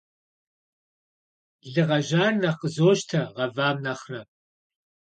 [1.71, 4.21] Лы гъэжьар нэхъ къызощтэ гъэвам нэхърэ.